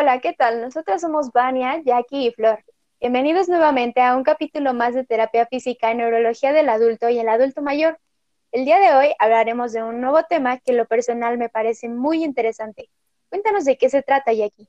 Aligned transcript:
Hola, 0.00 0.18
¿qué 0.18 0.32
tal? 0.32 0.62
Nosotras 0.62 1.02
somos 1.02 1.30
Vania, 1.30 1.82
Jackie 1.84 2.28
y 2.28 2.30
Flor. 2.30 2.64
Bienvenidos 3.00 3.50
nuevamente 3.50 4.00
a 4.00 4.16
un 4.16 4.22
capítulo 4.22 4.72
más 4.72 4.94
de 4.94 5.04
terapia 5.04 5.44
física 5.44 5.92
y 5.92 5.94
neurología 5.94 6.54
del 6.54 6.70
adulto 6.70 7.10
y 7.10 7.18
el 7.18 7.28
adulto 7.28 7.60
mayor. 7.60 8.00
El 8.50 8.64
día 8.64 8.78
de 8.78 8.94
hoy 8.94 9.14
hablaremos 9.18 9.72
de 9.72 9.82
un 9.82 10.00
nuevo 10.00 10.22
tema 10.22 10.56
que 10.56 10.70
en 10.70 10.78
lo 10.78 10.86
personal 10.86 11.36
me 11.36 11.50
parece 11.50 11.90
muy 11.90 12.24
interesante. 12.24 12.88
Cuéntanos 13.28 13.66
de 13.66 13.76
qué 13.76 13.90
se 13.90 14.02
trata, 14.02 14.32
Jackie. 14.32 14.68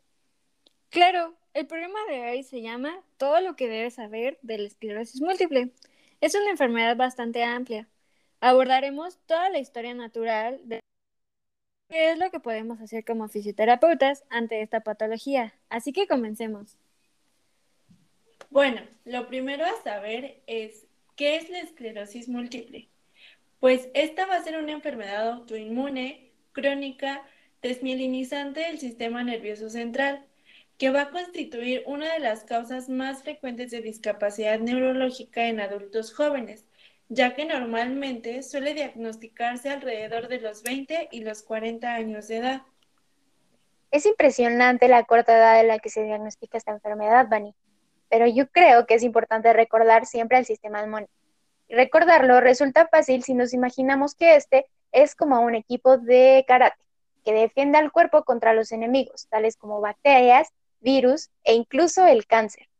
Claro, 0.89 1.33
el 1.53 1.65
programa 1.65 1.99
de 2.09 2.29
hoy 2.29 2.43
se 2.43 2.61
llama 2.61 3.01
Todo 3.15 3.39
lo 3.39 3.55
que 3.55 3.69
debes 3.69 3.93
saber 3.93 4.37
de 4.41 4.57
la 4.57 4.67
esclerosis 4.67 5.21
múltiple. 5.21 5.71
Es 6.19 6.35
una 6.35 6.49
enfermedad 6.49 6.97
bastante 6.97 7.45
amplia. 7.45 7.87
Abordaremos 8.41 9.17
toda 9.27 9.49
la 9.49 9.59
historia 9.59 9.93
natural 9.93 10.59
de 10.65 10.81
qué 11.91 12.11
es 12.11 12.17
lo 12.17 12.31
que 12.31 12.39
podemos 12.39 12.79
hacer 12.79 13.03
como 13.03 13.27
fisioterapeutas 13.27 14.23
ante 14.29 14.61
esta 14.61 14.79
patología. 14.79 15.53
Así 15.69 15.91
que 15.91 16.07
comencemos. 16.07 16.77
Bueno, 18.49 18.81
lo 19.03 19.27
primero 19.27 19.65
a 19.65 19.83
saber 19.83 20.41
es 20.47 20.87
qué 21.17 21.35
es 21.35 21.49
la 21.49 21.59
esclerosis 21.59 22.29
múltiple. 22.29 22.87
Pues 23.59 23.89
esta 23.93 24.25
va 24.25 24.37
a 24.37 24.43
ser 24.43 24.57
una 24.57 24.71
enfermedad 24.71 25.29
autoinmune, 25.31 26.31
crónica, 26.53 27.23
desmielinizante 27.61 28.61
del 28.61 28.79
sistema 28.79 29.23
nervioso 29.23 29.69
central, 29.69 30.25
que 30.77 30.89
va 30.89 31.03
a 31.03 31.11
constituir 31.11 31.83
una 31.85 32.13
de 32.13 32.19
las 32.19 32.45
causas 32.45 32.87
más 32.87 33.21
frecuentes 33.21 33.69
de 33.69 33.81
discapacidad 33.81 34.59
neurológica 34.59 35.47
en 35.47 35.59
adultos 35.59 36.13
jóvenes 36.13 36.70
ya 37.13 37.35
que 37.35 37.43
normalmente 37.43 38.41
suele 38.41 38.73
diagnosticarse 38.73 39.69
alrededor 39.69 40.29
de 40.29 40.39
los 40.39 40.63
20 40.63 41.09
y 41.11 41.25
los 41.25 41.43
40 41.43 41.93
años 41.93 42.29
de 42.29 42.37
edad. 42.37 42.61
Es 43.91 44.05
impresionante 44.05 44.87
la 44.87 45.03
corta 45.03 45.35
edad 45.35 45.59
en 45.59 45.67
la 45.67 45.79
que 45.79 45.89
se 45.89 46.03
diagnostica 46.03 46.57
esta 46.57 46.71
enfermedad, 46.71 47.27
Bani, 47.29 47.53
pero 48.09 48.27
yo 48.27 48.47
creo 48.49 48.85
que 48.85 48.93
es 48.93 49.03
importante 49.03 49.51
recordar 49.51 50.05
siempre 50.05 50.37
el 50.37 50.45
sistema 50.45 50.83
inmune. 50.83 51.09
recordarlo 51.67 52.39
resulta 52.39 52.87
fácil 52.87 53.23
si 53.23 53.33
nos 53.33 53.53
imaginamos 53.53 54.15
que 54.15 54.37
este 54.37 54.65
es 54.93 55.13
como 55.13 55.41
un 55.41 55.55
equipo 55.55 55.97
de 55.97 56.45
karate 56.47 56.81
que 57.25 57.33
defiende 57.33 57.77
al 57.77 57.91
cuerpo 57.91 58.23
contra 58.23 58.53
los 58.53 58.71
enemigos, 58.71 59.27
tales 59.27 59.57
como 59.57 59.81
bacterias, 59.81 60.47
virus 60.79 61.29
e 61.43 61.55
incluso 61.55 62.07
el 62.07 62.25
cáncer. 62.25 62.70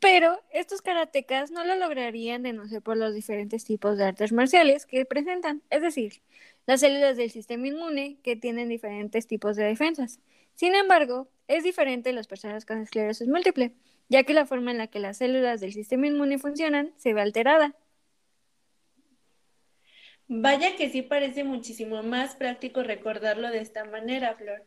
Pero 0.00 0.40
estos 0.52 0.80
karatecas 0.80 1.50
no 1.50 1.64
lo 1.64 1.74
lograrían 1.74 2.42
de 2.42 2.52
no 2.52 2.68
ser 2.68 2.82
por 2.82 2.96
los 2.96 3.14
diferentes 3.14 3.64
tipos 3.64 3.98
de 3.98 4.04
artes 4.04 4.32
marciales 4.32 4.86
que 4.86 5.04
presentan, 5.04 5.62
es 5.70 5.82
decir, 5.82 6.22
las 6.66 6.80
células 6.80 7.16
del 7.16 7.30
sistema 7.30 7.66
inmune 7.66 8.18
que 8.22 8.36
tienen 8.36 8.68
diferentes 8.68 9.26
tipos 9.26 9.56
de 9.56 9.64
defensas. 9.64 10.20
Sin 10.54 10.74
embargo, 10.76 11.28
es 11.48 11.64
diferente 11.64 12.10
en 12.10 12.16
las 12.16 12.28
personas 12.28 12.64
con 12.64 12.80
esclerosis 12.80 13.26
múltiple, 13.26 13.72
ya 14.08 14.22
que 14.22 14.34
la 14.34 14.46
forma 14.46 14.70
en 14.70 14.78
la 14.78 14.86
que 14.86 15.00
las 15.00 15.18
células 15.18 15.60
del 15.60 15.72
sistema 15.72 16.06
inmune 16.06 16.38
funcionan 16.38 16.92
se 16.96 17.12
ve 17.12 17.20
alterada. 17.20 17.74
Vaya 20.28 20.76
que 20.76 20.90
sí 20.90 21.02
parece 21.02 21.42
muchísimo 21.42 22.02
más 22.02 22.36
práctico 22.36 22.82
recordarlo 22.82 23.50
de 23.50 23.60
esta 23.60 23.84
manera, 23.84 24.36
Flor. 24.36 24.64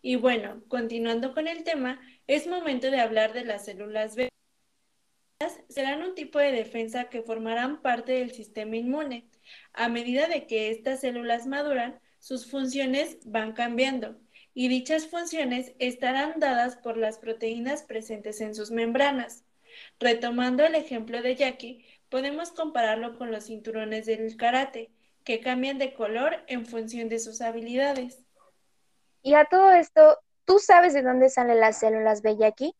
Y 0.00 0.16
bueno, 0.16 0.62
continuando 0.68 1.34
con 1.34 1.48
el 1.48 1.64
tema, 1.64 2.00
es 2.26 2.46
momento 2.46 2.90
de 2.90 3.00
hablar 3.00 3.32
de 3.32 3.44
las 3.44 3.64
células 3.64 4.14
B 4.14 4.30
serán 5.68 6.02
un 6.02 6.14
tipo 6.14 6.38
de 6.38 6.52
defensa 6.52 7.04
que 7.04 7.22
formarán 7.22 7.80
parte 7.80 8.12
del 8.12 8.32
sistema 8.32 8.76
inmune. 8.76 9.28
A 9.72 9.88
medida 9.88 10.26
de 10.26 10.46
que 10.46 10.70
estas 10.70 11.00
células 11.00 11.46
maduran, 11.46 12.00
sus 12.18 12.50
funciones 12.50 13.18
van 13.24 13.52
cambiando 13.52 14.16
y 14.52 14.68
dichas 14.68 15.06
funciones 15.06 15.72
estarán 15.78 16.38
dadas 16.38 16.76
por 16.76 16.96
las 16.96 17.18
proteínas 17.18 17.82
presentes 17.82 18.40
en 18.40 18.54
sus 18.54 18.70
membranas. 18.70 19.44
Retomando 19.98 20.64
el 20.64 20.74
ejemplo 20.74 21.22
de 21.22 21.36
Jackie, 21.36 21.86
podemos 22.10 22.50
compararlo 22.52 23.16
con 23.16 23.30
los 23.30 23.44
cinturones 23.44 24.06
del 24.06 24.36
karate, 24.36 24.90
que 25.24 25.40
cambian 25.40 25.78
de 25.78 25.94
color 25.94 26.44
en 26.48 26.66
función 26.66 27.08
de 27.08 27.20
sus 27.20 27.40
habilidades. 27.40 28.18
Y 29.22 29.34
a 29.34 29.44
todo 29.44 29.70
esto, 29.70 30.18
¿tú 30.44 30.58
sabes 30.58 30.92
de 30.92 31.02
dónde 31.02 31.28
salen 31.28 31.60
las 31.60 31.78
células 31.78 32.22
B, 32.22 32.36
Jackie? 32.36 32.74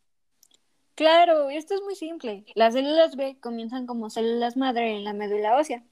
Claro, 1.01 1.49
esto 1.49 1.73
es 1.73 1.81
muy 1.81 1.95
simple. 1.95 2.45
Las 2.53 2.75
células 2.75 3.15
B 3.15 3.35
comienzan 3.39 3.87
como 3.87 4.11
células 4.11 4.55
madre 4.55 4.95
en 4.95 5.03
la 5.03 5.13
médula 5.13 5.57
ósea. 5.57 5.83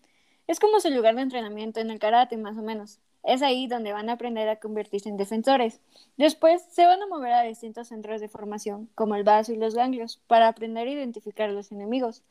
Es 0.45 0.59
como 0.59 0.79
su 0.79 0.91
lugar 0.91 1.15
de 1.15 1.23
entrenamiento 1.23 1.79
en 1.79 1.89
el 1.89 1.97
karate, 1.97 2.37
más 2.37 2.55
o 2.59 2.61
menos. 2.61 2.99
Es 3.23 3.41
ahí 3.41 3.65
donde 3.65 3.91
van 3.91 4.09
a 4.09 4.13
aprender 4.13 4.47
a 4.49 4.59
convertirse 4.59 5.09
en 5.09 5.17
defensores. 5.17 5.81
Después 6.17 6.61
se 6.69 6.85
van 6.85 7.01
a 7.01 7.07
mover 7.07 7.33
a 7.33 7.41
distintos 7.41 7.87
centros 7.87 8.21
de 8.21 8.29
formación, 8.29 8.87
como 8.93 9.15
el 9.15 9.23
vaso 9.23 9.51
y 9.51 9.57
los 9.57 9.73
ganglios, 9.73 10.21
para 10.27 10.47
aprender 10.47 10.87
a 10.87 10.91
identificar 10.91 11.49
a 11.49 11.53
los 11.53 11.71
enemigos. 11.71 12.21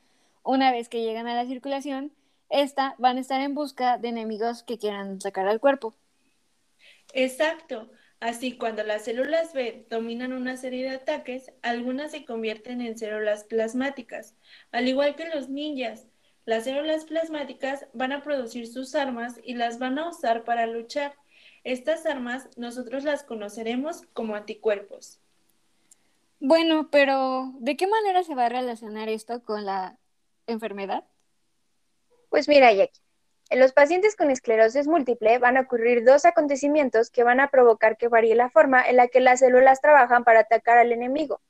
Una 0.45 0.71
vez 0.71 0.89
que 0.89 1.03
llegan 1.03 1.27
a 1.27 1.35
la 1.35 1.47
circulación, 1.47 2.13
esta 2.49 2.95
van 2.99 3.17
a 3.17 3.21
estar 3.23 3.41
en 3.41 3.57
busca 3.57 3.99
de 3.99 4.11
enemigos 4.11 4.63
que 4.63 4.79
quieran 4.79 5.17
atacar 5.17 5.49
al 5.49 5.59
cuerpo. 5.59 5.97
Exacto. 7.13 7.91
Así, 8.21 8.59
cuando 8.59 8.83
las 8.83 9.05
células 9.05 9.53
B 9.53 9.87
dominan 9.89 10.33
una 10.33 10.57
serie 10.57 10.83
de 10.83 10.97
ataques, 10.97 11.53
algunas 11.63 12.11
se 12.11 12.25
convierten 12.25 12.81
en 12.81 12.99
células 12.99 13.45
plasmáticas. 13.45 14.35
Al 14.73 14.89
igual 14.89 15.15
que 15.15 15.29
los 15.29 15.49
ninjas, 15.49 16.09
las 16.45 16.65
células 16.65 17.05
plasmáticas 17.05 17.87
van 17.93 18.11
a 18.13 18.23
producir 18.23 18.67
sus 18.67 18.97
armas 18.97 19.39
y 19.45 19.55
las 19.55 19.79
van 19.79 19.99
a 19.99 20.09
usar 20.09 20.43
para 20.45 20.67
luchar. 20.67 21.15
Estas 21.63 22.07
armas 22.07 22.49
nosotros 22.57 23.05
las 23.05 23.23
conoceremos 23.23 24.03
como 24.15 24.35
anticuerpos. 24.35 25.21
Bueno, 26.41 26.89
pero 26.91 27.53
¿de 27.59 27.77
qué 27.77 27.87
manera 27.87 28.23
se 28.25 28.35
va 28.35 28.47
a 28.47 28.49
relacionar 28.49 29.09
esto 29.09 29.43
con 29.45 29.65
la 29.65 29.99
enfermedad? 30.47 31.05
Pues 32.31 32.49
mira, 32.49 32.73
Jackie, 32.73 33.01
en 33.51 33.61
los 33.61 33.73
pacientes 33.73 34.15
con 34.15 34.31
esclerosis 34.31 34.87
múltiple 34.87 35.39
van 35.39 35.57
a 35.57 35.63
ocurrir 35.63 36.05
dos 36.05 36.27
acontecimientos 36.27 37.11
que 37.11 37.25
van 37.25 37.41
a 37.41 37.49
provocar 37.49 37.97
que 37.97 38.09
varíe 38.09 38.35
la 38.35 38.51
forma 38.51 38.83
en 38.83 38.97
la 38.97 39.09
que 39.09 39.21
las 39.21 39.41
células 39.41 39.81
trabajan 39.81 40.25
para 40.25 40.41
atacar 40.41 40.77
al 40.77 40.93
enemigo. 40.93 41.41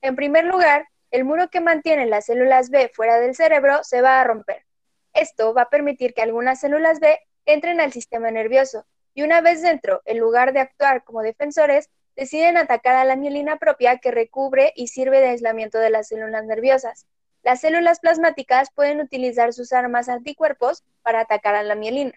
En 0.00 0.14
primer 0.14 0.44
lugar, 0.44 0.86
el 1.10 1.24
muro 1.24 1.48
que 1.48 1.60
mantiene 1.60 2.06
las 2.06 2.26
células 2.26 2.70
B 2.70 2.90
fuera 2.94 3.18
del 3.18 3.34
cerebro 3.34 3.82
se 3.82 4.02
va 4.02 4.20
a 4.20 4.24
romper. 4.24 4.64
Esto 5.14 5.52
va 5.52 5.62
a 5.62 5.70
permitir 5.70 6.14
que 6.14 6.22
algunas 6.22 6.60
células 6.60 7.00
B 7.00 7.18
entren 7.44 7.80
al 7.80 7.92
sistema 7.92 8.30
nervioso 8.30 8.86
y 9.14 9.22
una 9.22 9.40
vez 9.40 9.60
dentro, 9.60 10.00
en 10.04 10.18
lugar 10.18 10.52
de 10.52 10.60
actuar 10.60 11.02
como 11.02 11.22
defensores, 11.22 11.90
deciden 12.14 12.56
atacar 12.56 12.94
a 12.94 13.04
la 13.04 13.16
mielina 13.16 13.58
propia 13.58 13.98
que 13.98 14.12
recubre 14.12 14.72
y 14.76 14.88
sirve 14.88 15.20
de 15.20 15.30
aislamiento 15.30 15.78
de 15.78 15.90
las 15.90 16.08
células 16.08 16.44
nerviosas. 16.44 17.06
Las 17.48 17.62
células 17.62 18.00
plasmáticas 18.00 18.68
pueden 18.74 19.00
utilizar 19.00 19.54
sus 19.54 19.72
armas 19.72 20.10
anticuerpos 20.10 20.84
para 21.00 21.20
atacar 21.20 21.54
a 21.54 21.62
la 21.62 21.76
mielina. 21.76 22.12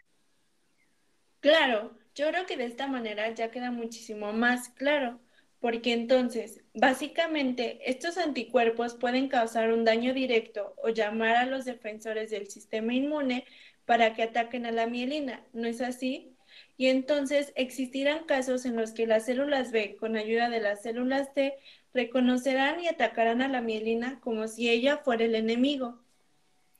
Claro, 1.40 1.98
yo 2.14 2.28
creo 2.28 2.46
que 2.46 2.58
de 2.58 2.66
esta 2.66 2.88
manera 2.88 3.30
ya 3.30 3.50
queda 3.50 3.72
muchísimo 3.72 4.34
más 4.34 4.68
claro, 4.68 5.22
porque 5.62 5.94
entonces, 5.94 6.60
básicamente, 6.74 7.80
estos 7.90 8.18
anticuerpos 8.18 8.96
pueden 8.96 9.30
causar 9.30 9.72
un 9.72 9.86
daño 9.86 10.14
directo 10.14 10.76
o 10.84 10.90
llamar 10.90 11.38
a 11.38 11.46
los 11.46 11.64
defensores 11.64 12.30
del 12.30 12.50
sistema 12.50 12.94
inmune 12.94 13.46
para 13.86 14.14
que 14.14 14.24
ataquen 14.24 14.66
a 14.66 14.72
la 14.74 14.86
mielina, 14.86 15.46
¿no 15.54 15.66
es 15.66 15.80
así? 15.80 16.36
Y 16.76 16.88
entonces 16.88 17.54
existirán 17.56 18.26
casos 18.26 18.66
en 18.66 18.76
los 18.76 18.92
que 18.92 19.08
las 19.08 19.28
células 19.28 19.72
B, 19.72 19.96
con 19.96 20.18
ayuda 20.18 20.50
de 20.50 20.60
las 20.60 20.82
células 20.82 21.34
T, 21.34 21.58
reconocerán 21.94 22.80
y 22.80 22.88
atacarán 22.88 23.42
a 23.42 23.48
la 23.48 23.62
mielina 23.62 24.20
como 24.22 24.48
si 24.48 24.70
ella 24.70 24.98
fuera 24.98 25.26
el 25.26 25.36
enemigo. 25.36 25.98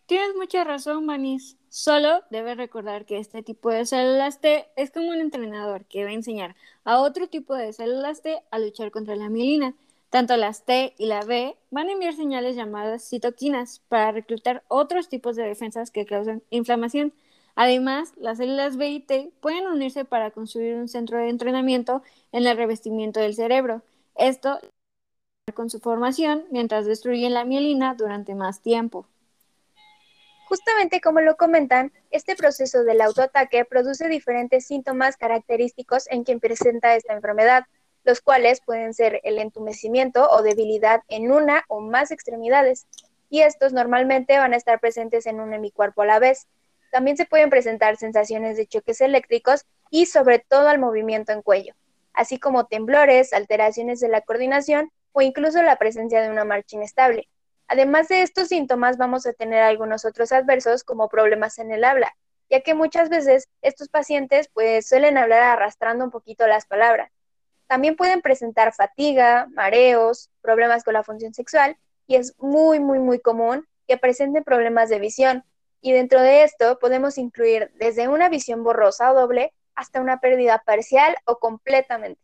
Tienes 0.06 0.36
mucha 0.36 0.64
razón, 0.64 1.06
Manis. 1.06 1.58
Solo 1.70 2.22
debes 2.30 2.58
recordar 2.58 3.06
que 3.06 3.18
este 3.18 3.44
tipo 3.44 3.70
de 3.70 3.86
células 3.86 4.42
T 4.42 4.68
es 4.76 4.92
como 4.92 5.10
un 5.10 5.22
entrenador 5.22 5.86
que 5.86 6.04
va 6.04 6.10
a 6.10 6.14
enseñar 6.14 6.56
a 6.84 7.00
otro 7.00 7.28
tipo 7.28 7.56
de 7.56 7.72
células 7.72 8.22
T 8.22 8.42
a 8.52 8.60
luchar 8.60 8.92
contra 8.92 9.16
la 9.16 9.30
mielina. 9.30 9.74
Tanto 10.10 10.36
las 10.36 10.66
T 10.66 10.94
y 10.98 11.06
la 11.06 11.24
B 11.24 11.56
van 11.70 11.88
a 11.88 11.94
enviar 11.94 12.14
señales 12.14 12.58
llamadas 12.58 13.08
citoquinas 13.08 13.80
para 13.88 14.12
reclutar 14.12 14.64
otros 14.68 15.08
tipos 15.08 15.38
de 15.38 15.44
defensas 15.44 15.92
que 15.92 16.06
causan 16.06 16.44
inflamación. 16.50 17.14
Además, 17.56 18.12
las 18.18 18.40
células 18.40 18.76
B 18.76 18.90
y 18.90 19.00
T 19.00 19.32
pueden 19.40 19.66
unirse 19.68 20.04
para 20.04 20.32
construir 20.32 20.76
un 20.76 20.90
centro 20.90 21.20
de 21.20 21.30
entrenamiento 21.30 22.02
en 22.34 22.46
el 22.46 22.58
revestimiento 22.58 23.22
del 23.22 23.36
cerebro. 23.36 23.82
Esto 24.16 24.60
con 25.54 25.70
su 25.70 25.80
formación 25.80 26.46
mientras 26.52 26.86
destruyen 26.86 27.34
la 27.34 27.46
mielina 27.46 27.96
durante 27.96 28.36
más 28.36 28.62
tiempo. 28.62 29.08
Justamente 30.48 31.00
como 31.00 31.22
lo 31.22 31.38
comentan, 31.38 31.94
este 32.10 32.36
proceso 32.36 32.84
del 32.84 33.00
autoataque 33.00 33.64
produce 33.64 34.10
diferentes 34.10 34.66
síntomas 34.66 35.16
característicos 35.16 36.10
en 36.12 36.26
quien 36.26 36.42
presenta 36.42 36.96
esta 36.96 37.14
enfermedad, 37.14 37.66
los 38.04 38.20
cuales 38.20 38.60
pueden 38.60 38.94
ser 38.94 39.22
el 39.24 39.38
entumecimiento 39.38 40.30
o 40.30 40.42
debilidad 40.42 41.04
en 41.08 41.32
una 41.32 41.64
o 41.70 41.80
más 41.80 42.12
extremidades, 42.12 42.86
y 43.30 43.42
estos 43.42 43.72
normalmente 43.72 44.38
van 44.40 44.54
a 44.54 44.58
estar 44.58 44.82
presentes 44.82 45.26
en 45.26 45.40
un 45.40 45.54
hemicuerpo 45.54 46.02
a 46.02 46.06
la 46.06 46.20
vez. 46.20 46.48
También 46.92 47.16
se 47.16 47.26
pueden 47.26 47.50
presentar 47.50 47.96
sensaciones 47.96 48.58
de 48.58 48.68
choques 48.68 49.00
eléctricos 49.00 49.66
y 49.90 50.08
sobre 50.08 50.40
todo 50.40 50.68
al 50.68 50.80
movimiento 50.80 51.32
en 51.32 51.42
cuello. 51.42 51.74
así 52.14 52.40
como 52.40 52.66
temblores, 52.66 53.34
alteraciones 53.34 54.00
de 54.00 54.10
la 54.10 54.22
coordinación 54.22 54.92
o 55.12 55.22
incluso 55.22 55.62
la 55.62 55.78
presencia 55.78 56.22
de 56.22 56.30
una 56.30 56.46
marcha 56.46 56.76
inestable. 56.76 57.28
Además 57.68 58.10
de 58.10 58.22
estos 58.22 58.50
síntomas, 58.50 58.98
vamos 58.98 59.26
a 59.26 59.34
tener 59.34 59.62
algunos 59.64 60.04
otros 60.04 60.32
adversos 60.32 60.84
como 60.84 61.08
problemas 61.08 61.58
en 61.58 61.72
el 61.72 61.84
habla, 61.84 62.16
ya 62.50 62.62
que 62.62 62.74
muchas 62.74 63.10
veces 63.10 63.48
estos 63.62 63.88
pacientes 63.88 64.50
pues 64.54 64.88
suelen 64.88 65.18
hablar 65.18 65.42
arrastrando 65.42 66.04
un 66.04 66.12
poquito 66.12 66.46
las 66.48 66.66
palabras. 66.66 67.12
También 67.68 67.96
pueden 67.96 68.22
presentar 68.22 68.74
fatiga, 68.74 69.48
mareos, 69.54 70.30
problemas 70.42 70.84
con 70.84 70.94
la 70.94 71.04
función 71.04 71.34
sexual 71.34 71.78
y 72.08 72.16
es 72.16 72.36
muy, 72.38 72.82
muy, 72.82 73.00
muy 73.00 73.20
común 73.20 73.66
que 73.88 73.98
presenten 73.98 74.44
problemas 74.44 74.90
de 74.90 75.00
visión. 75.00 75.46
Y 75.80 75.94
dentro 75.94 76.22
de 76.22 76.44
esto 76.44 76.78
podemos 76.80 77.18
incluir 77.18 77.72
desde 77.76 78.10
una 78.10 78.28
visión 78.28 78.64
borrosa 78.64 79.12
o 79.12 79.16
doble 79.16 79.54
hasta 79.76 80.02
una 80.02 80.20
pérdida 80.20 80.62
parcial 80.66 81.16
o 81.24 81.40
completamente. 81.40 82.22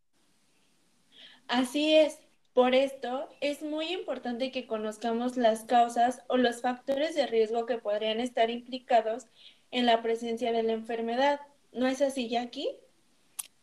Así 1.48 1.96
es. 1.96 2.20
Por 2.58 2.74
esto, 2.74 3.30
es 3.40 3.62
muy 3.62 3.94
importante 3.94 4.50
que 4.50 4.66
conozcamos 4.66 5.38
las 5.38 5.66
causas 5.66 6.24
o 6.26 6.38
los 6.38 6.62
factores 6.62 7.14
de 7.14 7.28
riesgo 7.28 7.68
que 7.68 7.78
podrían 7.78 8.20
estar 8.20 8.50
implicados 8.50 9.28
en 9.70 9.86
la 9.86 10.02
presencia 10.02 10.52
de 10.52 10.64
la 10.64 10.74
enfermedad. 10.74 11.40
¿No 11.72 11.86
es 11.86 12.02
así, 12.02 12.30
Jackie? 12.30 12.72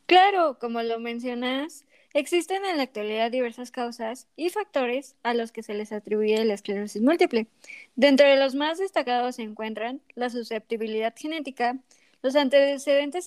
Claro, 0.06 0.61
como 0.61 0.81
lo 0.85 1.00
mencionas, 1.00 1.87
existen 2.12 2.64
en 2.64 2.76
la 2.76 2.85
actualidad 2.85 3.32
diversas 3.32 3.73
causas 3.73 4.29
y 4.37 4.50
factores 4.50 5.17
a 5.25 5.35
los 5.35 5.50
que 5.50 5.64
se 5.64 5.75
les 5.75 5.91
atribuye 5.91 6.44
la 6.44 6.55
esclerosis 6.55 7.02
múltiple. 7.02 7.49
Dentro 7.96 8.29
de 8.29 8.37
los 8.37 8.55
más 8.55 8.79
destacados 8.79 9.35
se 9.35 9.43
encuentran 9.43 10.02
la 10.14 10.31
susceptibilidad 10.31 11.12
genética, 11.17 11.81
los 12.23 12.37
antecedentes 12.37 13.26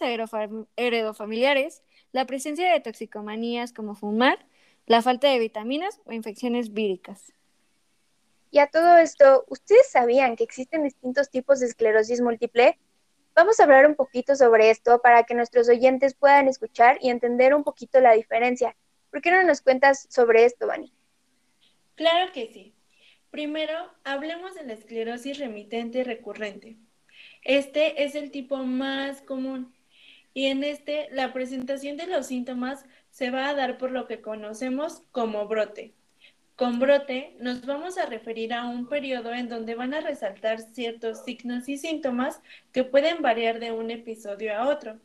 heredofamiliares, 0.78 1.84
la 2.14 2.26
presencia 2.26 2.72
de 2.72 2.80
toxicomanías 2.80 3.74
como 3.74 3.96
fumar, 3.96 4.47
la 4.88 5.02
falta 5.02 5.30
de 5.30 5.38
vitaminas 5.38 6.02
o 6.06 6.14
infecciones 6.14 6.74
víricas. 6.74 7.34
Y 8.50 8.60
a 8.60 8.68
todo 8.68 8.98
esto, 8.98 9.44
¿ustedes 9.50 9.92
sabían 9.92 10.38
que 10.38 10.46
existen 10.46 10.84
distintos 10.84 11.30
tipos 11.30 11.60
de 11.60 11.68
esclerosis 11.68 12.22
múltiple? 12.22 12.80
Vamos 13.36 13.60
a 13.60 13.66
hablar 13.66 13.86
un 13.86 13.96
poquito 13.96 14.36
sobre 14.36 14.70
esto 14.70 15.00
para 15.02 15.24
que 15.24 15.36
nuestros 15.36 15.68
oyentes 15.70 16.16
puedan 16.16 16.48
escuchar 16.48 16.98
y 17.02 17.10
entender 17.10 17.54
un 17.54 17.66
poquito 17.66 18.00
la 18.00 18.14
diferencia. 18.14 18.76
¿Por 19.12 19.22
qué 19.22 19.30
no 19.30 19.44
nos 19.44 19.62
cuentas 19.62 20.08
sobre 20.10 20.46
esto, 20.46 20.68
Vani? 20.68 20.92
Claro 21.96 22.32
que 22.32 22.48
sí. 22.48 22.74
Primero, 23.30 23.92
hablemos 24.06 24.56
de 24.56 24.64
la 24.64 24.74
esclerosis 24.74 25.38
remitente 25.38 26.06
recurrente. 26.06 26.78
Este 27.44 28.04
es 28.06 28.16
el 28.16 28.32
tipo 28.32 28.58
más 28.58 29.22
común 29.22 29.76
y 30.34 30.46
en 30.46 30.64
este 30.64 31.10
la 31.12 31.34
presentación 31.34 31.98
de 31.98 32.08
los 32.08 32.28
síntomas 32.28 32.86
se 33.18 33.32
va 33.32 33.50
a 33.50 33.56
dar 33.56 33.80
por 33.80 33.90
lo 33.90 34.06
que 34.06 34.22
conocemos 34.22 35.02
como 35.12 35.48
brote. 35.48 35.92
Con 36.56 36.78
brote 36.78 37.36
nos 37.40 37.66
vamos 37.66 37.98
a 37.98 38.06
referir 38.06 38.54
a 38.54 38.68
un 38.68 38.88
periodo 38.88 39.34
en 39.34 39.50
donde 39.50 39.74
van 39.74 39.96
a 39.96 40.02
resaltar 40.02 40.62
ciertos 40.62 41.24
signos 41.26 41.68
y 41.68 41.80
síntomas 41.80 42.40
que 42.72 42.84
pueden 42.84 43.24
variar 43.24 43.60
de 43.60 43.72
un 43.72 43.90
episodio 43.90 44.56
a 44.56 44.68
otro. 44.68 45.00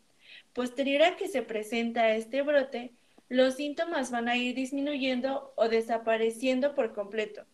Posterior 0.52 1.04
a 1.04 1.16
que 1.16 1.26
se 1.26 1.40
presenta 1.40 2.14
este 2.14 2.42
brote, 2.42 2.92
los 3.30 3.54
síntomas 3.54 4.10
van 4.10 4.28
a 4.28 4.36
ir 4.36 4.54
disminuyendo 4.56 5.54
o 5.56 5.70
desapareciendo 5.70 6.74
por 6.74 6.92
completo. 6.92 7.46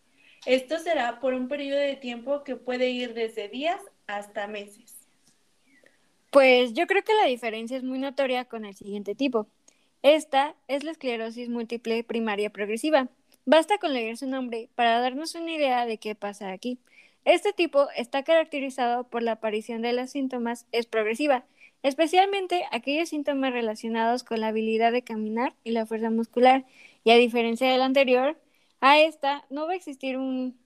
Esto 0.45 0.77
será 0.79 1.21
por 1.21 1.35
un 1.35 1.47
periodo 1.47 1.79
de 1.79 1.95
tiempo 1.95 2.43
que 2.43 2.57
puede 2.57 2.89
ir 2.89 3.13
desde 3.13 3.47
días 3.47 3.79
hasta 4.07 4.45
meses. 4.47 4.93
Pues 6.31 6.73
yo 6.73 6.85
creo 6.85 7.01
que 7.03 7.15
la 7.15 7.27
diferencia 7.27 7.77
es 7.77 7.83
muy 7.83 7.97
notoria 7.97 8.43
con 8.43 8.65
el 8.65 8.75
siguiente 8.75 9.15
tipo. 9.15 9.47
Esta 10.01 10.55
es 10.69 10.85
la 10.85 10.91
esclerosis 10.91 11.49
múltiple 11.49 12.03
primaria 12.05 12.49
progresiva. 12.49 13.09
Basta 13.45 13.77
con 13.79 13.93
leer 13.93 14.15
su 14.15 14.27
nombre 14.27 14.69
para 14.75 15.01
darnos 15.01 15.35
una 15.35 15.51
idea 15.51 15.85
de 15.85 15.97
qué 15.97 16.15
pasa 16.15 16.51
aquí. 16.51 16.79
Este 17.25 17.51
tipo 17.51 17.87
está 17.97 18.23
caracterizado 18.23 19.03
por 19.03 19.23
la 19.23 19.33
aparición 19.33 19.81
de 19.81 19.91
los 19.91 20.11
síntomas 20.11 20.65
es 20.71 20.85
progresiva, 20.85 21.43
especialmente 21.83 22.63
aquellos 22.71 23.09
síntomas 23.09 23.51
relacionados 23.51 24.23
con 24.23 24.39
la 24.39 24.47
habilidad 24.47 24.93
de 24.93 25.03
caminar 25.03 25.53
y 25.65 25.71
la 25.71 25.85
fuerza 25.85 26.09
muscular, 26.09 26.65
y 27.03 27.11
a 27.11 27.15
diferencia 27.15 27.69
del 27.69 27.81
anterior, 27.81 28.37
a 28.79 28.99
esta 28.99 29.45
no 29.49 29.67
va 29.67 29.73
a 29.73 29.75
existir 29.75 30.17
un 30.17 30.57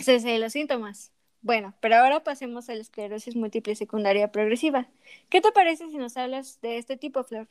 cese 0.00 0.30
de 0.30 0.38
los 0.40 0.52
síntomas. 0.52 1.12
Bueno, 1.42 1.74
pero 1.80 1.96
ahora 1.96 2.24
pasemos 2.24 2.68
a 2.68 2.74
la 2.74 2.80
esclerosis 2.80 3.36
múltiple 3.36 3.76
secundaria 3.76 4.32
progresiva. 4.32 4.88
¿Qué 5.28 5.40
te 5.40 5.52
parece 5.52 5.88
si 5.90 5.96
nos 5.96 6.16
hablas 6.16 6.60
de 6.60 6.78
este 6.78 6.96
tipo, 6.96 7.22
Flor? 7.24 7.48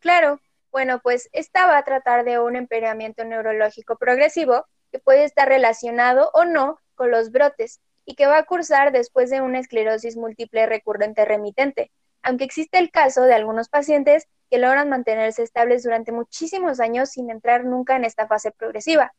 Claro, 0.00 0.40
bueno, 0.70 1.00
pues 1.02 1.28
esta 1.32 1.66
va 1.66 1.78
a 1.78 1.84
tratar 1.84 2.24
de 2.24 2.38
un 2.38 2.56
empeoramiento 2.56 3.24
neurológico 3.24 3.96
progresivo 3.96 4.66
que 4.92 4.98
puede 4.98 5.24
estar 5.24 5.48
relacionado 5.48 6.30
o 6.34 6.44
no 6.44 6.78
con 6.94 7.10
los 7.10 7.30
brotes 7.30 7.80
y 8.04 8.14
que 8.14 8.26
va 8.26 8.38
a 8.38 8.44
cursar 8.44 8.92
después 8.92 9.30
de 9.30 9.40
una 9.40 9.58
esclerosis 9.58 10.16
múltiple 10.16 10.66
recurrente 10.66 11.24
remitente, 11.24 11.90
aunque 12.22 12.44
existe 12.44 12.78
el 12.78 12.90
caso 12.90 13.22
de 13.22 13.34
algunos 13.34 13.68
pacientes 13.68 14.28
que 14.50 14.58
logran 14.58 14.88
mantenerse 14.88 15.42
estables 15.42 15.82
durante 15.82 16.12
muchísimos 16.12 16.78
años 16.80 17.10
sin 17.10 17.30
entrar 17.30 17.64
nunca 17.64 17.96
en 17.96 18.04
esta 18.04 18.26
fase 18.26 18.52
progresiva. 18.52 19.12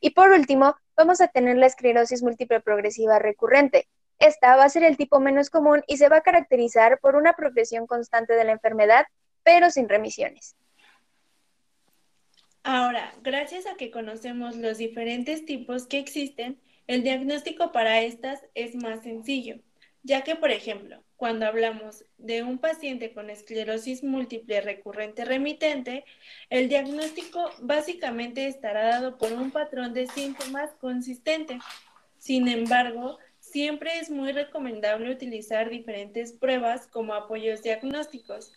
Y 0.00 0.10
por 0.10 0.30
último, 0.30 0.76
vamos 0.96 1.20
a 1.20 1.28
tener 1.28 1.56
la 1.56 1.66
esclerosis 1.66 2.22
múltiple 2.22 2.60
progresiva 2.60 3.18
recurrente. 3.18 3.88
Esta 4.18 4.56
va 4.56 4.64
a 4.64 4.68
ser 4.68 4.84
el 4.84 4.96
tipo 4.96 5.20
menos 5.20 5.50
común 5.50 5.82
y 5.86 5.96
se 5.96 6.08
va 6.08 6.18
a 6.18 6.20
caracterizar 6.22 6.98
por 7.00 7.16
una 7.16 7.32
progresión 7.32 7.86
constante 7.86 8.34
de 8.34 8.44
la 8.44 8.52
enfermedad, 8.52 9.06
pero 9.48 9.70
sin 9.70 9.88
remisiones. 9.88 10.54
Ahora, 12.62 13.14
gracias 13.22 13.64
a 13.64 13.76
que 13.76 13.90
conocemos 13.90 14.56
los 14.56 14.76
diferentes 14.76 15.46
tipos 15.46 15.86
que 15.86 15.98
existen, 15.98 16.60
el 16.86 17.02
diagnóstico 17.02 17.72
para 17.72 18.02
estas 18.02 18.44
es 18.54 18.74
más 18.74 19.04
sencillo, 19.04 19.56
ya 20.02 20.22
que, 20.22 20.36
por 20.36 20.50
ejemplo, 20.50 21.02
cuando 21.16 21.46
hablamos 21.46 22.04
de 22.18 22.42
un 22.42 22.58
paciente 22.58 23.14
con 23.14 23.30
esclerosis 23.30 24.04
múltiple 24.04 24.60
recurrente 24.60 25.24
remitente, 25.24 26.04
el 26.50 26.68
diagnóstico 26.68 27.50
básicamente 27.60 28.48
estará 28.48 28.84
dado 28.84 29.16
por 29.16 29.32
un 29.32 29.50
patrón 29.50 29.94
de 29.94 30.08
síntomas 30.08 30.72
consistente. 30.78 31.58
Sin 32.18 32.48
embargo, 32.48 33.18
siempre 33.40 33.98
es 33.98 34.10
muy 34.10 34.32
recomendable 34.32 35.10
utilizar 35.10 35.70
diferentes 35.70 36.34
pruebas 36.34 36.86
como 36.86 37.14
apoyos 37.14 37.62
diagnósticos. 37.62 38.52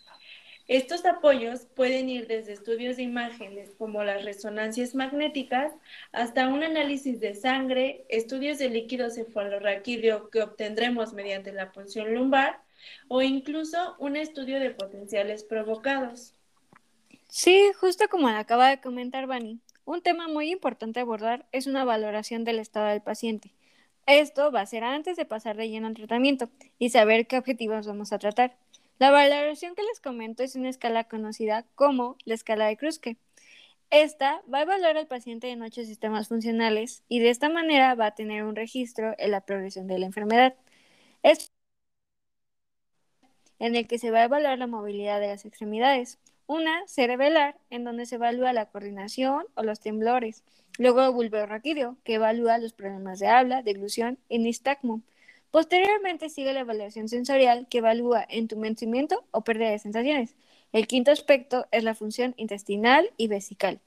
Estos 0.72 1.04
apoyos 1.04 1.66
pueden 1.76 2.08
ir 2.08 2.26
desde 2.28 2.54
estudios 2.54 2.96
de 2.96 3.02
imágenes 3.02 3.74
como 3.76 4.04
las 4.04 4.24
resonancias 4.24 4.94
magnéticas 4.94 5.70
hasta 6.12 6.48
un 6.48 6.62
análisis 6.62 7.20
de 7.20 7.34
sangre, 7.34 8.06
estudios 8.08 8.56
de 8.56 8.70
líquido 8.70 9.10
cefalorraquídeo 9.10 10.30
que 10.30 10.40
obtendremos 10.40 11.12
mediante 11.12 11.52
la 11.52 11.72
punción 11.72 12.14
lumbar 12.14 12.62
o 13.08 13.20
incluso 13.20 13.96
un 13.98 14.16
estudio 14.16 14.58
de 14.60 14.70
potenciales 14.70 15.44
provocados. 15.44 16.32
Sí, 17.28 17.70
justo 17.78 18.08
como 18.08 18.28
acaba 18.28 18.70
de 18.70 18.80
comentar 18.80 19.26
Bani, 19.26 19.60
un 19.84 20.00
tema 20.00 20.26
muy 20.26 20.50
importante 20.50 21.00
a 21.00 21.02
abordar 21.02 21.44
es 21.52 21.66
una 21.66 21.84
valoración 21.84 22.44
del 22.44 22.58
estado 22.58 22.86
del 22.86 23.02
paciente. 23.02 23.52
Esto 24.06 24.50
va 24.50 24.62
a 24.62 24.66
ser 24.66 24.84
antes 24.84 25.18
de 25.18 25.26
pasar 25.26 25.58
de 25.58 25.68
lleno 25.68 25.88
al 25.88 25.94
tratamiento 25.94 26.48
y 26.78 26.88
saber 26.88 27.26
qué 27.26 27.36
objetivos 27.36 27.86
vamos 27.86 28.14
a 28.14 28.18
tratar. 28.18 28.56
La 28.98 29.10
valoración 29.10 29.74
que 29.74 29.82
les 29.82 30.00
comento 30.00 30.42
es 30.42 30.54
una 30.56 30.68
escala 30.68 31.04
conocida 31.04 31.66
como 31.74 32.16
la 32.24 32.34
escala 32.34 32.66
de 32.66 32.76
Kruske. 32.76 33.16
Esta 33.90 34.42
va 34.52 34.58
a 34.58 34.62
evaluar 34.62 34.96
al 34.96 35.06
paciente 35.06 35.50
en 35.50 35.62
ocho 35.62 35.84
sistemas 35.84 36.28
funcionales 36.28 37.02
y 37.08 37.20
de 37.20 37.30
esta 37.30 37.48
manera 37.48 37.94
va 37.94 38.06
a 38.06 38.14
tener 38.14 38.44
un 38.44 38.56
registro 38.56 39.14
en 39.18 39.30
la 39.32 39.42
progresión 39.42 39.86
de 39.86 39.98
la 39.98 40.06
enfermedad. 40.06 40.54
Es 41.22 41.52
en 43.58 43.76
el 43.76 43.86
que 43.86 43.98
se 43.98 44.10
va 44.10 44.18
a 44.20 44.24
evaluar 44.24 44.58
la 44.58 44.66
movilidad 44.66 45.20
de 45.20 45.28
las 45.28 45.44
extremidades. 45.44 46.18
Una, 46.46 46.86
cerebelar, 46.88 47.56
en 47.70 47.84
donde 47.84 48.06
se 48.06 48.16
evalúa 48.16 48.52
la 48.52 48.66
coordinación 48.66 49.44
o 49.54 49.62
los 49.62 49.80
temblores. 49.80 50.42
Luego, 50.78 51.12
vulvorraquídeo, 51.12 51.96
que 52.04 52.14
evalúa 52.14 52.58
los 52.58 52.72
problemas 52.72 53.20
de 53.20 53.28
habla, 53.28 53.62
deglución 53.62 54.18
y 54.28 54.38
nistagmo. 54.38 55.02
Posteriormente 55.52 56.30
sigue 56.30 56.54
la 56.54 56.60
evaluación 56.60 57.10
sensorial 57.10 57.66
que 57.68 57.78
evalúa 57.78 58.24
entumecimiento 58.26 59.22
o 59.32 59.44
pérdida 59.44 59.68
de 59.68 59.78
sensaciones. 59.78 60.34
El 60.72 60.86
quinto 60.86 61.10
aspecto 61.10 61.66
es 61.70 61.84
la 61.84 61.94
función 61.94 62.32
intestinal 62.38 63.12
y 63.18 63.28
vesical. 63.28 63.78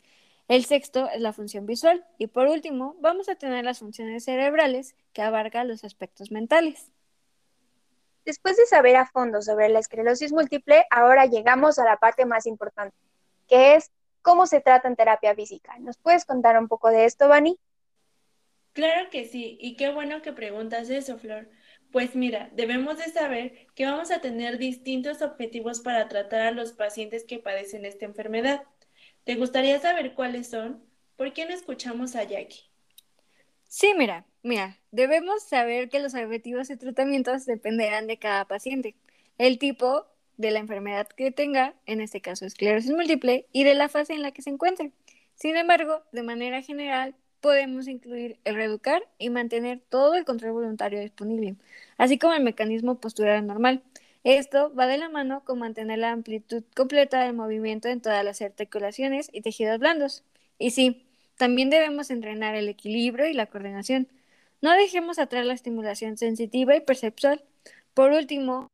El 0.48 0.64
sexto 0.66 1.10
es 1.10 1.20
la 1.20 1.34
función 1.34 1.66
visual. 1.66 2.06
Y 2.20 2.28
por 2.28 2.46
último, 2.46 2.96
vamos 3.00 3.30
a 3.30 3.36
tener 3.36 3.66
las 3.66 3.80
funciones 3.80 4.26
cerebrales 4.26 4.96
que 5.12 5.24
abarcan 5.24 5.68
los 5.68 5.84
aspectos 5.84 6.30
mentales. 6.30 6.92
Después 8.26 8.58
de 8.58 8.68
saber 8.68 8.96
a 8.98 9.08
fondo 9.08 9.42
sobre 9.42 9.68
la 9.70 9.80
esclerosis 9.80 10.34
múltiple, 10.34 10.86
ahora 10.92 11.26
llegamos 11.26 11.80
a 11.80 11.84
la 11.84 11.98
parte 11.98 12.26
más 12.26 12.46
importante, 12.46 12.96
que 13.48 13.74
es 13.74 13.90
cómo 14.22 14.46
se 14.46 14.62
trata 14.62 14.88
en 14.88 14.96
terapia 14.96 15.34
física. 15.34 15.80
¿Nos 15.80 15.98
puedes 15.98 16.26
contar 16.26 16.60
un 16.60 16.68
poco 16.68 16.90
de 16.90 17.06
esto, 17.06 17.28
Vani? 17.28 17.58
Claro 18.74 19.10
que 19.10 19.26
sí, 19.26 19.58
y 19.62 19.78
qué 19.78 19.90
bueno 19.90 20.22
que 20.22 20.34
preguntas 20.34 20.90
eso, 20.90 21.18
Flor, 21.18 21.48
Pues 21.96 22.14
mira, 22.14 22.50
debemos 22.52 22.98
de 22.98 23.06
saber 23.06 23.68
que 23.74 23.86
vamos 23.86 24.12
a 24.12 24.20
tener 24.20 24.58
distintos 24.58 25.22
objetivos 25.22 25.80
para 25.80 26.10
tratar 26.10 26.42
a 26.42 26.52
los 26.52 26.74
pacientes 26.74 27.24
que 27.24 27.40
padecen 27.40 27.86
esta 27.86 28.04
enfermedad. 28.04 28.64
¿Te 29.24 29.36
gustaría 29.36 29.80
saber 29.80 30.14
cuáles 30.14 30.50
son? 30.50 30.84
¿Por 31.16 31.32
qué 31.32 31.46
no 31.46 31.54
escuchamos 31.54 32.18
a 32.18 32.24
Jackie? 32.26 32.66
Sí, 33.70 33.94
mira, 33.98 34.26
mira, 34.44 34.78
debemos 34.92 35.44
saber 35.44 35.88
que 35.88 36.02
los 36.02 36.16
objetivos 36.16 36.68
de 36.68 36.76
tratamientos 36.76 37.46
dependerán 37.46 38.08
de 38.08 38.20
cada 38.20 38.44
paciente, 38.44 38.98
el 39.38 39.58
tipo 39.58 40.06
de 40.36 40.52
la 40.52 40.60
enfermedad 40.60 41.08
que 41.08 41.32
tenga, 41.32 41.76
en 41.86 42.02
este 42.02 42.20
caso 42.20 42.46
esclerosis 42.46 42.92
múltiple, 42.92 43.48
y 43.54 43.64
de 43.64 43.74
la 43.74 43.88
fase 43.88 44.12
en 44.12 44.22
la 44.22 44.32
que 44.32 44.42
se 44.42 44.50
encuentre. 44.50 44.92
Sin 45.36 45.56
embargo, 45.56 46.04
de 46.12 46.24
manera 46.24 46.62
general, 46.62 47.16
podemos 47.42 47.88
incluir 47.88 48.38
el 48.44 48.56
reeducar 48.56 49.04
y 49.18 49.30
mantener 49.30 49.82
todo 49.90 50.16
el 50.16 50.26
control 50.26 50.54
voluntario 50.54 51.00
disponible, 51.00 51.56
así 51.98 52.18
como 52.18 52.34
el 52.34 52.44
mecanismo 52.44 53.00
postural 53.00 53.46
normal. 53.46 53.84
Esto 54.24 54.74
va 54.74 54.88
de 54.88 54.98
la 54.98 55.10
mano 55.10 55.44
con 55.46 55.60
mantener 55.60 56.00
la 56.00 56.12
amplitud 56.12 56.64
completa 56.76 57.24
del 57.24 57.34
movimiento 57.34 57.88
en 57.90 58.02
todas 58.02 58.24
las 58.26 58.42
articulaciones 58.42 59.30
y 59.32 59.42
tejidos 59.42 59.80
blandos. 59.80 60.24
Y 60.58 60.72
sí, 60.72 61.06
también 61.38 61.70
debemos 61.70 62.10
entrenar 62.10 62.56
el 62.56 62.70
equilibrio 62.70 63.28
y 63.28 63.34
la 63.34 63.46
coordinación. 63.48 64.08
No 64.62 64.72
dejemos 64.74 65.20
atrás 65.20 65.46
la 65.46 65.54
estimulación 65.54 66.18
sensitiva 66.18 66.76
y 66.76 66.82
perceptual. 66.82 67.44
Por 67.94 68.12
último, 68.12 68.68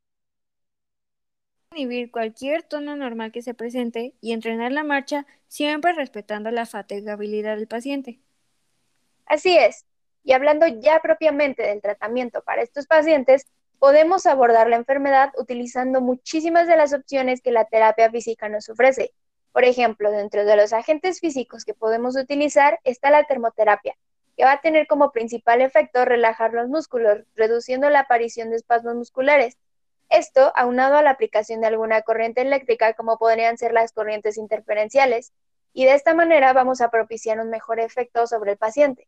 inhibir 1.73 2.11
cualquier 2.11 2.63
tono 2.63 2.95
normal 2.95 3.31
que 3.31 3.41
se 3.41 3.53
presente 3.53 4.13
y 4.21 4.31
entrenar 4.33 4.71
la 4.71 4.83
marcha 4.83 5.25
siempre 5.47 5.93
respetando 5.93 6.51
la 6.51 6.65
fatigabilidad 6.65 7.57
del 7.57 7.67
paciente. 7.67 8.19
Así 9.31 9.57
es. 9.57 9.85
Y 10.25 10.33
hablando 10.33 10.67
ya 10.67 10.99
propiamente 10.99 11.63
del 11.63 11.81
tratamiento 11.81 12.41
para 12.41 12.63
estos 12.63 12.85
pacientes, 12.85 13.47
podemos 13.79 14.25
abordar 14.25 14.67
la 14.67 14.75
enfermedad 14.75 15.31
utilizando 15.37 16.01
muchísimas 16.01 16.67
de 16.67 16.75
las 16.75 16.91
opciones 16.91 17.41
que 17.41 17.51
la 17.51 17.63
terapia 17.63 18.11
física 18.11 18.49
nos 18.49 18.67
ofrece. 18.67 19.13
Por 19.53 19.63
ejemplo, 19.63 20.11
dentro 20.11 20.43
de 20.43 20.57
los 20.57 20.73
agentes 20.73 21.21
físicos 21.21 21.63
que 21.63 21.73
podemos 21.73 22.17
utilizar 22.17 22.81
está 22.83 23.09
la 23.09 23.23
termoterapia, 23.23 23.95
que 24.35 24.43
va 24.43 24.51
a 24.51 24.59
tener 24.59 24.85
como 24.85 25.13
principal 25.13 25.61
efecto 25.61 26.03
relajar 26.03 26.51
los 26.51 26.67
músculos, 26.67 27.19
reduciendo 27.33 27.89
la 27.89 28.01
aparición 28.01 28.49
de 28.49 28.57
espasmos 28.57 28.95
musculares. 28.95 29.57
Esto 30.09 30.51
aunado 30.57 30.97
a 30.97 31.03
la 31.03 31.11
aplicación 31.11 31.61
de 31.61 31.67
alguna 31.67 32.01
corriente 32.01 32.41
eléctrica 32.41 32.95
como 32.95 33.17
podrían 33.17 33.57
ser 33.57 33.71
las 33.71 33.93
corrientes 33.93 34.37
interferenciales, 34.37 35.31
y 35.71 35.85
de 35.85 35.93
esta 35.93 36.13
manera 36.13 36.51
vamos 36.51 36.81
a 36.81 36.89
propiciar 36.91 37.39
un 37.39 37.49
mejor 37.49 37.79
efecto 37.79 38.27
sobre 38.27 38.51
el 38.51 38.57
paciente. 38.57 39.07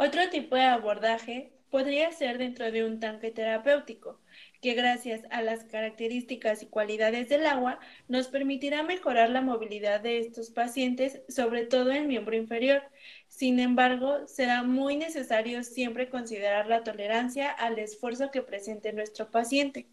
Otro 0.00 0.30
tipo 0.30 0.54
de 0.54 0.62
abordaje 0.62 1.50
podría 1.70 2.12
ser 2.12 2.38
dentro 2.38 2.70
de 2.70 2.84
un 2.84 3.00
tanque 3.00 3.32
terapéutico, 3.32 4.20
que 4.62 4.74
gracias 4.74 5.22
a 5.32 5.42
las 5.42 5.64
características 5.64 6.62
y 6.62 6.66
cualidades 6.66 7.28
del 7.28 7.44
agua 7.44 7.80
nos 8.06 8.28
permitirá 8.28 8.84
mejorar 8.84 9.28
la 9.30 9.40
movilidad 9.40 10.00
de 10.00 10.18
estos 10.18 10.50
pacientes, 10.50 11.22
sobre 11.28 11.66
todo 11.66 11.90
en 11.90 12.06
miembro 12.06 12.36
inferior. 12.36 12.84
Sin 13.26 13.58
embargo, 13.58 14.28
será 14.28 14.62
muy 14.62 14.94
necesario 14.94 15.64
siempre 15.64 16.08
considerar 16.08 16.68
la 16.68 16.84
tolerancia 16.84 17.50
al 17.50 17.80
esfuerzo 17.80 18.30
que 18.30 18.42
presente 18.42 18.92
nuestro 18.92 19.32
paciente. 19.32 19.88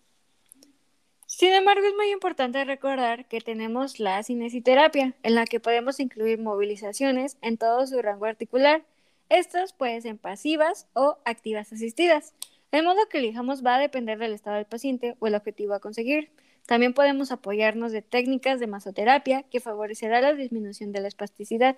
Sin 1.25 1.51
embargo, 1.51 1.83
es 1.83 1.95
muy 1.95 2.11
importante 2.11 2.63
recordar 2.63 3.27
que 3.27 3.41
tenemos 3.41 3.99
la 3.99 4.21
cinesiterapia, 4.21 5.15
en 5.23 5.33
la 5.33 5.45
que 5.45 5.59
podemos 5.59 5.99
incluir 5.99 6.37
movilizaciones 6.37 7.39
en 7.41 7.57
todo 7.57 7.87
su 7.87 7.99
rango 8.03 8.25
articular. 8.25 8.83
Estas 9.29 9.73
pueden 9.73 10.01
ser 10.01 10.17
pasivas 10.17 10.87
o 10.93 11.17
activas 11.25 11.73
asistidas. 11.73 12.33
El 12.71 12.83
modo 12.83 13.07
que 13.09 13.19
elijamos 13.19 13.65
va 13.65 13.75
a 13.75 13.79
depender 13.79 14.17
del 14.17 14.33
estado 14.33 14.57
del 14.57 14.65
paciente 14.65 15.15
o 15.19 15.27
el 15.27 15.35
objetivo 15.35 15.73
a 15.73 15.79
conseguir. 15.79 16.31
También 16.65 16.93
podemos 16.93 17.31
apoyarnos 17.31 17.91
de 17.91 18.01
técnicas 18.01 18.59
de 18.59 18.67
masoterapia 18.67 19.43
que 19.43 19.59
favorecerá 19.59 20.21
la 20.21 20.33
disminución 20.33 20.91
de 20.91 21.01
la 21.01 21.07
espasticidad. 21.07 21.77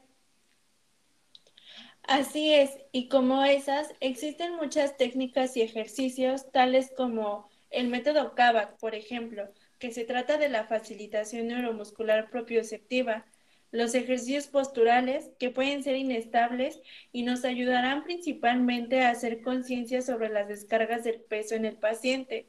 Así 2.04 2.54
es, 2.54 2.72
y 2.94 3.10
como 3.10 3.44
esas, 3.44 3.94
existen 4.00 4.56
muchas 4.56 4.96
técnicas 4.96 5.58
y 5.58 5.62
ejercicios 5.62 6.50
tales 6.51 6.92
como 6.96 7.50
el 7.70 7.89
método 7.89 8.34
Kavak, 8.34 8.77
por 8.77 8.96
ejemplo, 8.96 9.50
que 9.77 9.92
se 9.92 10.06
trata 10.06 10.38
de 10.38 10.48
la 10.48 10.66
facilitación 10.66 11.48
neuromuscular 11.48 12.30
propioceptiva, 12.30 13.25
los 13.71 13.95
ejercicios 13.95 14.47
posturales, 14.47 15.31
que 15.39 15.50
pueden 15.50 15.83
ser 15.83 15.95
inestables 15.95 16.79
y 17.12 17.24
nos 17.24 17.45
ayudarán 17.45 18.03
principalmente 18.03 19.01
a 19.01 19.12
hacer 19.12 19.41
conciencia 19.41 20.01
sobre 20.01 20.29
las 20.29 20.47
descargas 20.47 21.03
del 21.03 21.21
peso 21.21 21.55
en 21.55 21.65
el 21.65 21.77
paciente. 21.77 22.47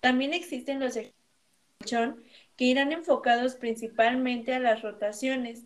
También 0.00 0.32
existen 0.34 0.80
los 0.80 0.96
ejercicios 0.96 2.14
que 2.56 2.64
irán 2.64 2.92
enfocados 2.92 3.56
principalmente 3.56 4.54
a 4.54 4.60
las 4.60 4.82
rotaciones, 4.82 5.64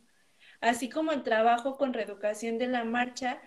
así 0.61 0.89
como 0.89 1.13
el 1.13 1.23
trabajo 1.23 1.77
con 1.77 1.93
reeducación 1.93 2.59
de 2.59 2.67
la 2.67 2.85
marcha 2.85 3.41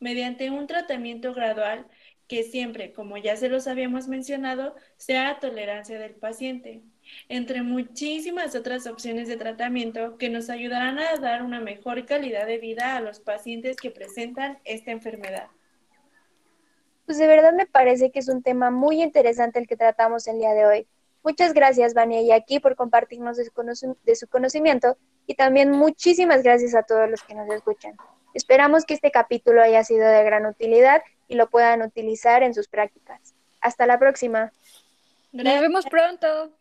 mediante 0.00 0.50
un 0.50 0.66
tratamiento 0.66 1.34
gradual 1.34 1.86
que 2.28 2.42
siempre, 2.42 2.92
como 2.92 3.18
ya 3.18 3.36
se 3.36 3.48
los 3.48 3.66
habíamos 3.66 4.08
mencionado, 4.08 4.74
sea 4.96 5.30
a 5.30 5.40
tolerancia 5.40 5.98
del 5.98 6.14
paciente 6.14 6.82
entre 7.28 7.62
muchísimas 7.62 8.54
otras 8.54 8.86
opciones 8.86 9.28
de 9.28 9.36
tratamiento 9.36 10.16
que 10.18 10.28
nos 10.28 10.50
ayudarán 10.50 10.98
a 10.98 11.16
dar 11.16 11.42
una 11.42 11.60
mejor 11.60 12.04
calidad 12.06 12.46
de 12.46 12.58
vida 12.58 12.96
a 12.96 13.00
los 13.00 13.20
pacientes 13.20 13.76
que 13.76 13.90
presentan 13.90 14.58
esta 14.64 14.90
enfermedad. 14.90 15.48
Pues 17.06 17.18
de 17.18 17.26
verdad 17.26 17.52
me 17.52 17.66
parece 17.66 18.10
que 18.10 18.18
es 18.18 18.28
un 18.28 18.42
tema 18.42 18.70
muy 18.70 19.02
interesante 19.02 19.58
el 19.58 19.66
que 19.66 19.76
tratamos 19.76 20.26
el 20.26 20.38
día 20.38 20.54
de 20.54 20.66
hoy. 20.66 20.86
Muchas 21.22 21.54
gracias, 21.54 21.94
Vania 21.94 22.20
y 22.22 22.32
aquí 22.32 22.60
por 22.60 22.76
compartirnos 22.76 23.36
de 23.36 23.44
su, 23.44 23.96
de 24.04 24.16
su 24.16 24.28
conocimiento 24.28 24.96
y 25.26 25.34
también 25.34 25.70
muchísimas 25.70 26.42
gracias 26.42 26.74
a 26.74 26.82
todos 26.82 27.08
los 27.10 27.22
que 27.22 27.34
nos 27.34 27.48
escuchan. 27.50 27.96
Esperamos 28.34 28.84
que 28.84 28.94
este 28.94 29.10
capítulo 29.10 29.62
haya 29.62 29.84
sido 29.84 30.06
de 30.06 30.24
gran 30.24 30.44
utilidad 30.44 31.02
y 31.28 31.36
lo 31.36 31.48
puedan 31.48 31.82
utilizar 31.82 32.42
en 32.42 32.52
sus 32.52 32.68
prácticas. 32.68 33.34
Hasta 33.60 33.86
la 33.86 33.98
próxima. 33.98 34.52
Nos 35.32 35.60
vemos 35.60 35.86
pronto. 35.86 36.52